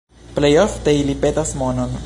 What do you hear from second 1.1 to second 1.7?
petas